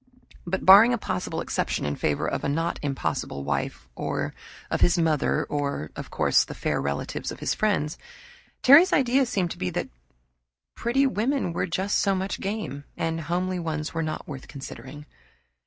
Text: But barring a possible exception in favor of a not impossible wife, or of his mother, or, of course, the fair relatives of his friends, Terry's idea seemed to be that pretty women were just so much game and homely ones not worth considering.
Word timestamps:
But 0.47 0.65
barring 0.65 0.95
a 0.95 0.97
possible 0.97 1.41
exception 1.41 1.85
in 1.85 1.95
favor 1.95 2.25
of 2.27 2.43
a 2.43 2.49
not 2.49 2.79
impossible 2.81 3.43
wife, 3.43 3.87
or 3.95 4.33
of 4.71 4.81
his 4.81 4.97
mother, 4.97 5.43
or, 5.43 5.91
of 5.95 6.09
course, 6.09 6.43
the 6.43 6.55
fair 6.55 6.81
relatives 6.81 7.31
of 7.31 7.39
his 7.39 7.53
friends, 7.53 7.99
Terry's 8.63 8.93
idea 8.93 9.27
seemed 9.27 9.51
to 9.51 9.59
be 9.59 9.69
that 9.69 9.89
pretty 10.73 11.05
women 11.05 11.53
were 11.53 11.67
just 11.67 11.99
so 11.99 12.15
much 12.15 12.39
game 12.41 12.83
and 12.97 13.21
homely 13.21 13.59
ones 13.59 13.91
not 13.93 14.27
worth 14.27 14.47
considering. 14.47 15.05